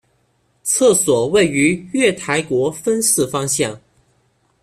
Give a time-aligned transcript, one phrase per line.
[0.63, 3.79] 厕所位于月台国分寺方向。